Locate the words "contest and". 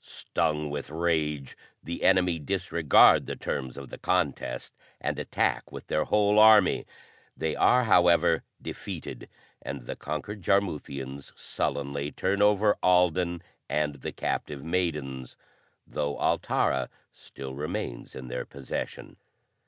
3.96-5.20